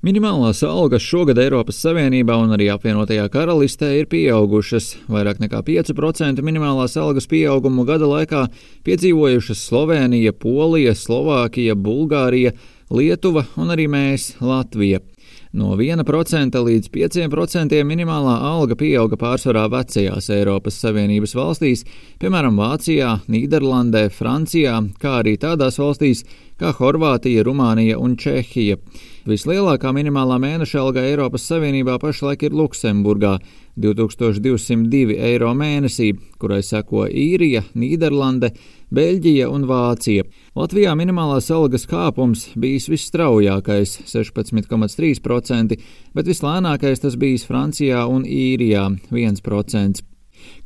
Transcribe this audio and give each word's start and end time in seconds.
Minimālās 0.00 0.62
algas 0.64 1.04
šogad 1.04 1.36
Eiropas 1.42 1.76
Savienībā 1.84 2.32
un 2.40 2.54
arī 2.56 2.70
apvienotajā 2.72 3.26
karalistē 3.28 3.90
ir 3.98 4.06
pieaugušas. 4.08 4.86
Vairāk 5.12 5.42
nekā 5.42 5.60
5% 5.66 6.40
minimālās 6.40 6.94
algas 6.96 7.28
pieaugumu 7.28 7.84
gada 7.84 8.08
laikā 8.08 8.46
piedzīvojušas 8.88 9.60
Slovenija, 9.68 10.32
Polija, 10.32 10.94
Slovākija, 10.96 11.76
Bulgārija, 11.76 12.54
Lietuva 12.88 13.44
un 13.60 13.74
arī 13.76 13.90
mēs, 13.92 14.30
Latvija. 14.40 15.02
No 15.50 15.72
1% 15.74 16.54
līdz 16.62 16.90
5% 16.94 17.78
minimālā 17.82 18.36
alga 18.52 18.76
pieauga 18.78 19.16
pārsvarā 19.18 19.64
vecajās 19.72 20.28
Eiropas 20.30 20.76
Savienības 20.78 21.34
valstīs, 21.34 21.82
piemēram, 22.22 22.54
Vācijā, 22.60 23.16
Nīderlandē, 23.26 24.04
Francijā, 24.14 24.76
kā 25.02 25.16
arī 25.24 25.34
tādās 25.42 25.80
valstīs 25.82 26.22
kā 26.60 26.70
Horvātija, 26.78 27.42
Rumānija 27.42 27.98
un 27.98 28.14
Čehija. 28.20 28.78
Vislielākā 29.26 29.90
minimālā 29.96 30.38
mēneša 30.38 30.84
alga 30.84 31.02
Eiropas 31.08 31.42
Savienībā 31.50 31.98
pašlaik 31.98 32.46
ir 32.46 32.54
Luksemburgā- 32.54 33.40
2202 33.80 35.16
eiro 35.30 35.54
mēnesī, 35.56 36.12
kurai 36.40 36.60
seko 36.66 37.06
Īrija, 37.08 37.64
Nīderlande, 37.74 38.52
Beļģija 38.90 39.48
un 39.50 39.64
Vācija. 39.70 40.26
Latvijā 40.58 40.96
minimālās 40.98 41.50
algas 41.54 41.86
kāpums 41.90 42.48
bijis 42.58 42.90
visstraujākais- 42.90 44.00
16,3%, 44.12 45.76
bet 46.14 46.26
vislēnākais 46.26 47.00
tas 47.00 47.16
bijis 47.16 47.46
Francijā 47.46 48.06
un 48.08 48.24
Īrijā- 48.24 48.88
1%. 49.10 50.09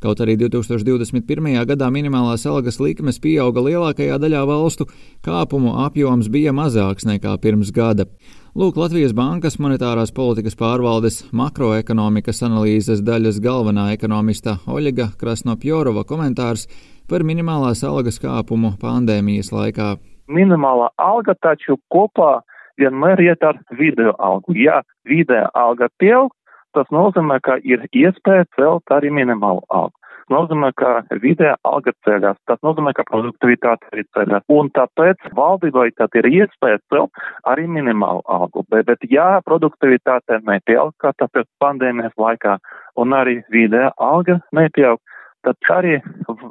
Kaut 0.03 0.21
arī 0.23 0.37
2021. 0.39 1.51
gadā 1.69 1.91
minimālās 1.91 2.45
algas 2.49 2.79
likmes 2.79 3.19
pieauga 3.19 3.63
lielākajā 3.65 4.17
daļā 4.21 4.45
valstu, 4.47 4.87
kāpumu 5.25 5.77
apjoms 5.85 6.31
bija 6.31 6.53
mazāks 6.55 7.07
nekā 7.07 7.37
pirms 7.43 7.71
gada. 7.75 8.07
Lūk, 8.55 8.77
Latvijas 8.79 9.11
Bankas 9.11 9.57
monetārās 9.59 10.13
politikas 10.15 10.55
pārvaldes 10.55 11.25
makroekonomikas 11.35 12.39
analīzes 12.47 13.01
daļas 13.03 13.41
galvenā 13.43 13.89
ekonomista 13.91 14.61
Oļega 14.71 15.09
Krasnopjorova 15.19 16.05
komentārs 16.07 16.69
par 17.09 17.25
minimālās 17.27 17.83
algas 17.83 18.21
kāpumu 18.23 18.77
pandēmijas 18.79 19.51
laikā. 19.51 19.97
Minimālā 20.31 20.87
alga 20.97 21.35
taču 21.35 21.75
kopā 21.91 22.45
vienmēr 22.79 23.21
iet 23.27 23.43
ar 23.43 23.59
video 23.77 24.15
algu. 24.19 24.55
Ja 24.55 24.81
video 25.03 25.49
alga 25.53 25.89
pieaug, 25.99 26.31
tas 26.75 26.89
nozīmē, 26.93 27.39
ka 27.43 27.59
ir 27.63 27.85
iespēja 27.91 28.47
celt 28.57 28.91
arī 28.95 29.11
minimālu 29.13 29.63
algu. 29.69 29.95
Tas 30.25 30.33
nozīmē, 30.33 30.71
ka 30.73 30.91
vidē 31.21 31.51
alga 31.69 31.91
ceļās, 32.05 32.37
tas 32.49 32.57
nozīmē, 32.65 32.95
ka 32.97 33.05
produktivitāte 33.09 33.91
arī 33.93 34.05
ceļās. 34.17 34.45
Un 34.49 34.71
tāpēc 34.73 35.27
valdībai 35.37 35.91
tad 35.99 36.17
ir 36.17 36.25
iespēja 36.31 36.81
celt 36.89 37.21
arī 37.45 37.67
minimālu 37.69 38.23
algu. 38.25 38.65
Bet, 38.73 38.87
bet 38.89 39.05
ja 39.11 39.41
produktivitāte 39.45 40.41
nepieaug, 40.47 40.95
kā 40.97 41.13
tāpēc 41.21 41.45
pandēmijas 41.61 42.17
laikā, 42.17 42.57
un 42.97 43.13
arī 43.13 43.43
vidē 43.53 43.91
alga 44.01 44.39
nepieaug, 44.51 44.97
tad 45.45 45.71
arī 45.77 45.99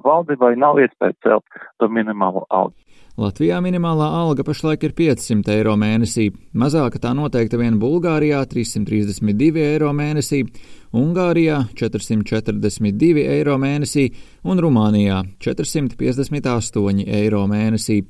valdībai 0.06 0.55
nav 0.55 0.78
iespēja 0.78 1.19
celt 1.27 1.62
to 1.83 1.91
minimālo 1.91 2.47
algu. 2.50 2.83
Latvijā 3.14 3.60
minimālā 3.62 4.08
alga 4.10 4.42
pašlaik 4.42 4.82
ir 4.88 4.92
500 4.98 5.52
eiro 5.54 5.76
mēnesī, 5.78 6.32
mazāka 6.58 6.98
tā 6.98 7.12
noteikta 7.14 7.60
vien 7.60 7.76
Bulgārijā- 7.78 8.40
332 8.50 9.62
eiro 9.62 9.92
mēnesī, 9.94 10.40
Ungārijā- 10.92 11.68
442 11.78 13.22
eiro 13.22 13.54
mēnesī 13.54 14.12
un 14.42 14.58
Rumānijā- 14.58 15.22
458 15.38 17.06
eiro 17.06 17.46
mēnesī. 17.46 18.02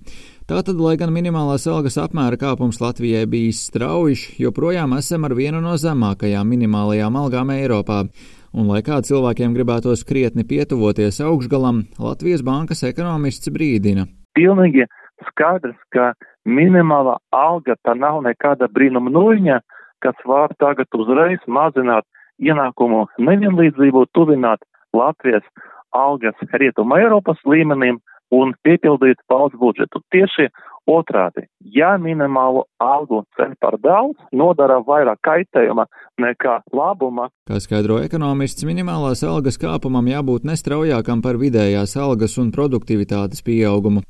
Tātad, 0.49 0.81
lai 0.81 0.97
gan 0.97 1.11
minimālās 1.11 1.67
algas 1.67 1.99
apmēra 1.99 2.39
kāpums 2.39 2.81
Latvijai 2.81 3.27
bijis 3.27 3.71
strauji, 3.71 4.39
joprojām 4.39 4.97
esam 4.97 5.27
ar 5.27 5.35
vienu 5.35 5.61
no 5.61 5.75
zemākajām 5.75 6.49
minimālajām 6.49 7.13
algām 7.13 7.53
Eiropā. 7.53 8.09
Un, 8.55 8.69
lai 8.69 8.81
kā 8.81 9.03
cilvēkiem 9.03 9.55
gribētos 9.55 10.03
krietni 10.03 10.45
pietuvoties 10.45 11.21
augšgalam, 11.21 11.89
Latvijas 11.99 12.41
bankas 12.41 12.83
ekonomists 12.83 13.51
brīdina 13.51 14.09
pilnīgi 14.37 14.87
skaidrs, 15.29 15.79
ka 15.95 16.13
minimālā 16.45 17.17
alga 17.35 17.77
tā 17.87 17.95
nav 17.99 18.23
nekāda 18.27 18.69
brīnuma 18.69 19.13
nuļņa, 19.15 19.61
kas 20.05 20.27
var 20.29 20.53
tagad 20.61 20.91
uzreiz 20.99 21.41
mazināt 21.47 22.05
ienākumu 22.43 23.07
nevienlīdzību, 23.19 24.09
tuvināt 24.13 24.65
Latvijas 24.95 25.47
algas 25.95 26.37
rietuma 26.53 26.99
Eiropas 27.03 27.41
līmenim 27.47 28.01
un 28.35 28.55
piepildīt 28.67 29.21
valsts 29.31 29.59
budžetu. 29.61 30.01
Tieši 30.13 30.49
otrādi, 30.91 31.47
ja 31.77 31.95
minimālo 32.01 32.65
algu 32.83 33.23
ceļ 33.39 33.55
par 33.63 33.79
daudz, 33.81 34.19
nodara 34.37 34.81
vairāk 34.85 35.21
kaitējuma 35.25 35.87
nekā 36.21 36.59
labuma. 36.77 37.31
Kā 37.49 37.61
skaidro 37.63 38.01
ekonomists, 38.05 38.67
minimālās 38.69 39.25
algas 39.27 39.59
kāpumam 39.61 40.11
jābūt 40.11 40.45
nestraujākam 40.49 41.23
par 41.25 41.41
vidējās 41.41 41.97
algas 42.01 42.37
un 42.43 42.53
produktivitātes 42.53 43.45
pieaugumu. 43.47 44.05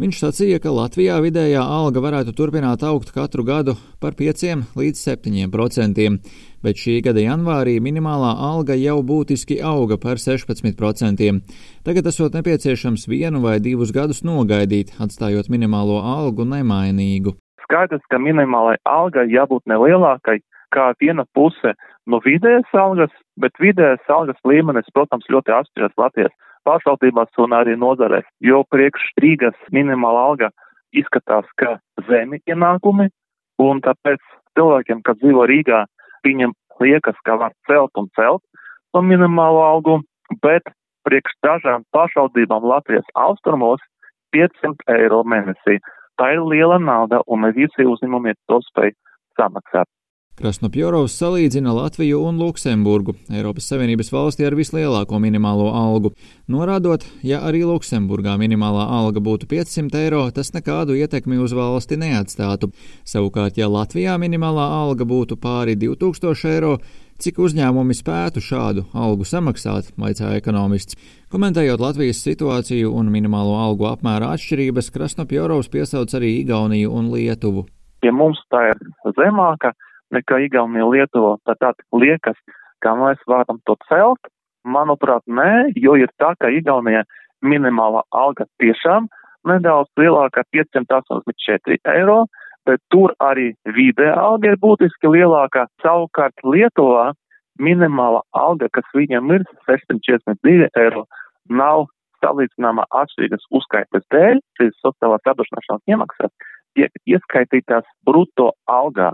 Viņš 0.00 0.18
sacīja, 0.22 0.58
ka 0.62 0.72
Latvijā 0.72 1.18
vidējā 1.20 1.60
alga 1.60 2.00
varētu 2.00 2.32
turpināt 2.32 2.80
augt 2.88 3.10
katru 3.12 3.44
gadu 3.44 3.74
par 4.00 4.14
5 4.16 4.72
līdz 4.78 5.00
7 5.04 5.50
procentiem, 5.52 6.16
bet 6.64 6.80
šī 6.80 7.02
gada 7.04 7.20
janvārī 7.20 7.76
minimālā 7.84 8.30
alga 8.48 8.72
jau 8.80 9.02
būtiski 9.04 9.60
auga 9.60 9.98
par 10.00 10.16
16 10.22 10.78
procentiem. 10.80 11.42
Tagad 11.84 12.08
esot 12.08 12.32
nepieciešams 12.38 13.04
vienu 13.12 13.42
vai 13.44 13.58
divus 13.60 13.92
gadus 13.92 14.24
nogaidīt, 14.24 14.94
atstājot 14.96 15.52
minimālo 15.52 16.00
algu 16.00 16.48
nemainīgu. 16.48 17.36
Skaidrs, 17.66 18.04
ka 18.08 18.16
minimālai 18.16 18.78
algai 18.88 19.28
jābūt 19.28 19.68
nelielākai 19.68 20.40
kā 20.72 20.92
viena 21.00 21.26
puse 21.36 21.74
no 22.08 22.22
vidējas 22.24 22.72
algas, 22.72 23.12
bet 23.36 23.60
vidējas 23.60 24.08
algas 24.08 24.40
līmenis, 24.48 24.88
protams, 24.96 25.28
ļoti 25.28 25.52
atšķiras 25.58 26.00
Latvijas 26.00 26.32
pašvaldībās 26.68 27.40
un 27.42 27.56
arī 27.56 27.76
nozarēs, 27.78 28.26
jo 28.40 28.62
priekš 28.70 29.08
Rīgas 29.22 29.58
minimāla 29.74 30.26
alga 30.30 30.50
izskatās, 30.92 31.48
ka 31.56 31.78
zemi 32.08 32.40
ienākumi, 32.48 33.08
un 33.62 33.80
tāpēc 33.84 34.20
cilvēkiem, 34.58 35.02
kad 35.06 35.20
dzīvo 35.22 35.46
Rīgā, 35.48 35.84
viņam 36.26 36.54
liekas, 36.80 37.18
ka 37.26 37.38
var 37.40 37.54
celt 37.68 37.96
un 37.98 38.08
celt 38.18 38.42
to 38.92 39.02
minimālo 39.02 39.62
algu, 39.64 40.00
bet 40.44 40.68
priekš 41.08 41.34
dažām 41.44 41.86
pašvaldībām 41.94 42.64
Latvijas 42.66 43.08
austrumos 43.18 43.80
500 44.36 44.96
eiro 44.98 45.22
mēnesī. 45.28 45.78
Tā 46.20 46.34
ir 46.36 46.44
liela 46.46 46.78
nauda, 46.78 47.22
un 47.26 47.44
ne 47.46 47.52
visi 47.56 47.86
uzņēmumi 47.88 48.36
to 48.48 48.60
spēj 48.68 48.92
samaksāt. 49.40 49.88
Krasnopjorovs 50.32 51.12
salīdzina 51.20 51.74
Latviju 51.76 52.22
un 52.24 52.38
Luksemburgu, 52.40 53.12
Eiropas 53.28 53.66
Savienības 53.68 54.08
valsti 54.14 54.46
ar 54.48 54.54
vislielāko 54.56 55.18
minimālo 55.20 55.66
algu, 55.76 56.14
norādot, 56.48 57.04
ja 57.20 57.42
arī 57.44 57.60
Luksemburgā 57.68 58.38
minimālā 58.40 58.86
alga 58.96 59.20
būtu 59.20 59.44
500 59.50 60.00
eiro, 60.00 60.22
tas 60.32 60.54
nekādu 60.56 60.96
ietekmi 60.96 61.36
uz 61.36 61.52
valsti 61.52 62.00
neatstātu. 62.00 62.70
Savukārt, 63.04 63.60
ja 63.60 63.68
Latvijā 63.68 64.16
minimālā 64.16 64.70
alga 64.78 65.04
būtu 65.04 65.36
pāri 65.36 65.76
2000 65.76 66.48
eiro, 66.54 66.72
cik 67.20 67.36
uzņēmumi 67.44 67.92
spētu 67.92 68.40
šādu 68.40 68.88
algu 68.96 69.28
samaksāt, 69.28 69.92
vaicāja 70.00 70.40
ekonomists. 70.40 70.96
Komentējot 71.28 71.84
Latvijas 71.84 72.24
situāciju 72.24 72.96
un 72.96 73.12
minimālo 73.12 73.60
algu 73.68 73.92
apmēra 73.92 74.32
atšķirības, 74.32 74.94
Krasnopjorovs 74.96 75.68
piesauc 75.68 76.16
arī 76.16 76.38
Igauniju 76.40 76.88
un 76.88 77.12
Lietuvu. 77.12 77.68
Pie 78.00 78.10
mums 78.16 78.40
tā 78.48 78.70
ir 78.72 78.86
zemāka 79.12 79.76
nekā 80.14 80.42
Igaunija 80.46 80.88
Lietuva. 80.88 81.36
Tad 81.46 81.60
tā 81.62 81.72
liekas, 81.96 82.38
ka 82.84 82.94
mēs 82.98 83.20
varam 83.28 83.60
to 83.66 83.76
celt. 83.88 84.30
Manuprāt, 84.62 85.24
nē, 85.26 85.72
jo 85.82 85.96
ir 85.98 86.12
tā, 86.22 86.34
ka 86.38 86.50
Igaunija 86.52 87.02
minimālā 87.42 88.04
alga 88.14 88.46
tiešām 88.62 89.08
nedaudz 89.48 89.90
lielāka 89.98 90.44
584 90.54 91.80
eiro, 91.96 92.20
bet 92.66 92.78
tur 92.94 93.14
arī 93.18 93.50
vidē 93.76 94.12
alga 94.14 94.52
ir 94.52 94.60
būtiski 94.62 95.10
lielāka. 95.10 95.66
Savukārt 95.82 96.44
Lietuvā 96.46 97.10
minimāla 97.58 98.22
alga, 98.38 98.68
kas 98.72 98.86
viņam 98.94 99.34
ir 99.34 99.44
642 99.66 100.70
eiro, 100.78 101.04
nav 101.50 101.88
salīdzināma 102.22 102.86
atšķirīgas 103.02 103.48
uzskaitas 103.50 104.06
dēļ, 104.14 104.40
šīs 104.58 104.78
sociālās 104.84 105.26
apdrošināšanas 105.26 105.90
iemaksas 105.90 106.30
tiek 106.78 106.94
ieskaitītās 107.10 107.88
bruto 108.06 108.52
algā. 108.70 109.12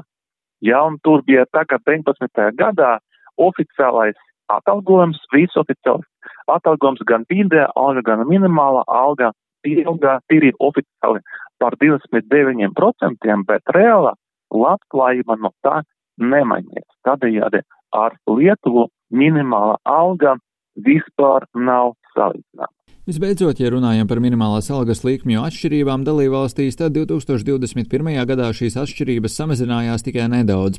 Ja, 0.65 0.83
un 0.87 0.99
tur 1.05 1.23
bija 1.27 1.45
tā, 1.53 1.65
ka 1.69 1.79
19. 1.87 2.51
gadā 2.59 2.99
oficiālais 3.39 4.19
atalgojums, 4.51 5.21
visu 5.35 5.61
oficiāls 5.63 6.07
atalgojums 6.49 7.05
gan 7.07 7.27
vidē 7.31 7.67
alga, 7.77 8.03
gan 8.03 8.25
minimāla 8.29 8.83
alga 8.89 9.33
pieauga 9.63 10.19
tīri 10.31 10.53
oficiāli 10.59 11.23
par 11.61 11.77
29%, 11.83 13.37
bet 13.47 13.75
reāla 13.75 14.15
labklājība 14.55 15.39
no 15.43 15.53
tā 15.67 15.83
nemainījies. 16.19 16.89
Tādējādi 17.07 17.63
ar 17.95 18.17
Lietuvu 18.29 18.89
minimāla 19.11 19.79
alga 19.85 20.37
vispār 20.85 21.47
nav 21.55 21.95
salīdzināma. 22.15 22.78
Visbeidzot, 23.09 23.57
ja 23.57 23.71
runājam 23.73 24.05
par 24.05 24.19
minimālās 24.21 24.67
algas 24.69 24.99
likmju 25.01 25.41
atšķirībām 25.41 26.03
dalībvalstīs, 26.05 26.77
tad 26.77 26.93
2021. 26.93 28.11
gadā 28.29 28.51
šīs 28.53 28.75
atšķirības 28.83 29.37
samazinājās 29.39 30.05
tikai 30.05 30.27
nedaudz. 30.29 30.77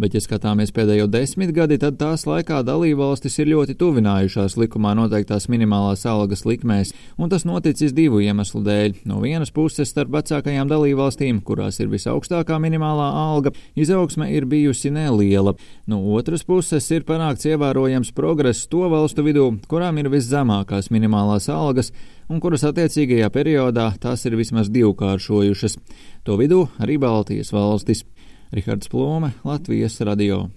Bet, 0.00 0.12
ja 0.12 0.20
skatāmies 0.20 0.74
pēdējo 0.76 1.06
desmit 1.12 1.54
gadi, 1.56 1.78
tad 1.80 1.96
tās 2.00 2.26
laikā 2.28 2.58
dalībvalstis 2.68 3.34
ir 3.40 3.48
ļoti 3.54 3.78
tuvinājušās 3.80 4.58
likumā 4.60 4.92
noteiktās 4.96 5.48
minimālās 5.52 6.04
algas 6.08 6.44
likmēs, 6.44 6.92
un 7.16 7.32
tas 7.32 7.46
noticis 7.48 7.96
divu 7.96 8.20
iemeslu 8.24 8.60
dēļ. 8.64 9.00
No 9.08 9.22
vienas 9.24 9.52
puses, 9.52 9.88
starp 9.88 10.12
vecākajām 10.18 10.68
dalībvalstīm, 10.68 11.40
kurās 11.44 11.80
ir 11.80 11.88
visaugstākā 11.92 12.60
minimālā 12.60 13.08
alga, 13.22 13.54
izaugsme 13.72 14.28
ir 14.36 14.44
bijusi 14.48 14.92
neliela. 14.92 15.56
No 15.88 16.00
otras 16.16 16.44
puses, 16.44 16.92
ir 16.92 17.08
panākts 17.08 17.48
ievērojams 17.48 18.12
progress 18.16 18.68
to 18.68 18.84
valstu 18.92 19.24
vidū, 19.24 19.48
kurām 19.68 20.00
ir 20.00 20.12
viszemākās 20.12 20.92
minimālās 20.92 21.48
algas 21.52 21.69
algas, 21.70 21.92
un 22.28 22.42
kuras 22.42 22.66
attiecīgajā 22.66 23.30
periodā 23.32 23.90
tās 24.02 24.26
ir 24.26 24.36
vismaz 24.40 24.70
divkāršojušas. 24.74 25.78
To 26.26 26.36
vidū 26.40 26.66
arī 26.82 26.98
Baltijas 27.00 27.54
valstis. 27.54 28.04
Rihards 28.50 28.90
Plome, 28.90 29.30
Latvijas 29.46 30.00
radio. 30.02 30.50